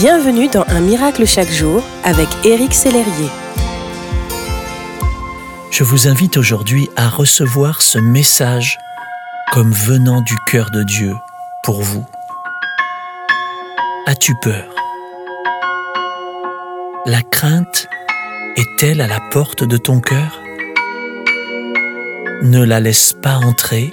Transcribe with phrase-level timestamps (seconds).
[0.00, 3.28] Bienvenue dans Un miracle chaque jour avec Éric Sellerier.
[5.70, 8.78] Je vous invite aujourd'hui à recevoir ce message
[9.52, 11.14] comme venant du cœur de Dieu
[11.62, 12.06] pour vous.
[14.06, 14.74] As-tu peur?
[17.04, 17.86] La crainte
[18.56, 20.40] est-elle à la porte de ton cœur?
[22.42, 23.90] Ne la laisse pas entrer,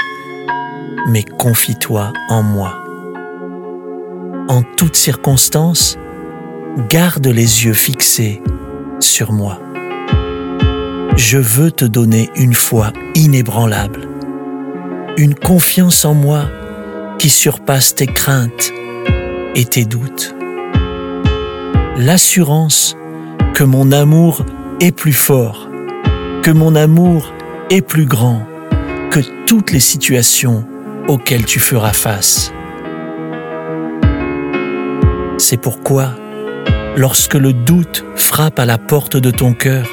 [1.09, 2.86] mais confie-toi en moi
[4.47, 5.97] en toutes circonstances,
[6.89, 8.41] garde les yeux fixés
[8.99, 9.59] sur moi.
[11.15, 14.07] Je veux te donner une foi inébranlable,
[15.17, 16.45] une confiance en moi
[17.17, 18.71] qui surpasse tes craintes
[19.55, 20.35] et tes doutes.
[21.97, 22.95] L'assurance
[23.53, 24.45] que mon amour
[24.79, 25.67] est plus fort,
[26.43, 27.33] que mon amour
[27.71, 28.45] est plus grand
[29.09, 30.63] que toutes les situations
[31.07, 32.51] auxquelles tu feras face.
[35.37, 36.09] C'est pourquoi,
[36.95, 39.87] lorsque le doute frappe à la porte de ton cœur,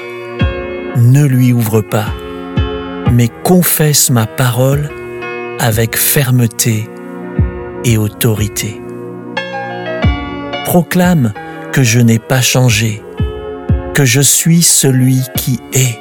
[0.96, 2.06] ne lui ouvre pas,
[3.12, 4.88] mais confesse ma parole
[5.60, 6.88] avec fermeté
[7.84, 8.80] et autorité.
[10.64, 11.32] Proclame
[11.72, 13.02] que je n'ai pas changé,
[13.92, 15.98] que je suis celui qui est,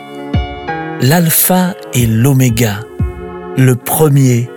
[1.01, 2.79] l'alpha et l'oméga,
[3.57, 4.49] le premier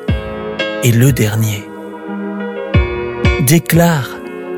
[0.84, 1.64] et le dernier.
[3.46, 4.15] Déclare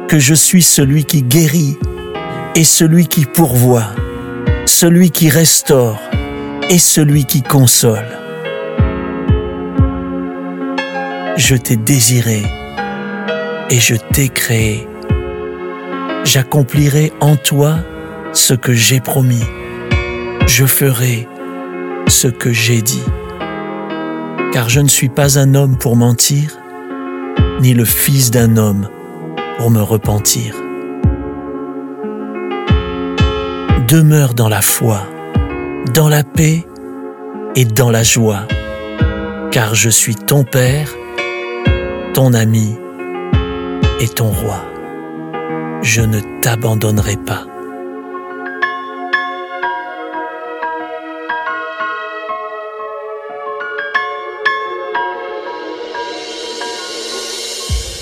[0.08, 1.76] que je suis celui qui guérit
[2.54, 3.90] et celui qui pourvoit,
[4.64, 6.00] celui qui restaure
[6.70, 8.08] et celui qui console.
[11.36, 12.42] Je t'ai désiré
[13.68, 14.88] et je t'ai créé.
[16.24, 17.76] J'accomplirai en toi
[18.32, 19.44] ce que j'ai promis.
[20.46, 21.28] Je ferai
[22.08, 23.04] ce que j'ai dit.
[24.54, 26.58] Car je ne suis pas un homme pour mentir,
[27.60, 28.88] ni le fils d'un homme
[29.58, 30.54] pour me repentir.
[33.88, 35.02] Demeure dans la foi,
[35.94, 36.64] dans la paix
[37.56, 38.46] et dans la joie,
[39.50, 40.94] car je suis ton Père,
[42.14, 42.78] ton ami
[44.00, 44.64] et ton roi.
[45.82, 47.44] Je ne t'abandonnerai pas.